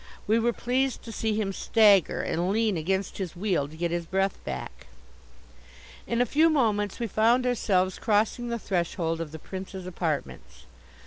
We 0.25 0.39
were 0.39 0.51
pleased 0.51 1.03
to 1.03 1.11
see 1.11 1.35
him 1.39 1.53
stagger 1.53 2.23
and 2.23 2.49
lean 2.49 2.75
against 2.75 3.19
his 3.19 3.35
wheel 3.35 3.67
to 3.67 3.77
get 3.77 3.91
his 3.91 4.07
breath 4.07 4.43
back. 4.43 4.87
In 6.07 6.21
a 6.21 6.25
few 6.25 6.49
moments 6.49 6.99
we 6.99 7.05
found 7.05 7.45
ourselves 7.45 7.99
crossing 7.99 8.47
the 8.49 8.57
threshold 8.57 9.21
of 9.21 9.31
the 9.31 9.37
Prince's 9.37 9.85
apartments. 9.85 10.65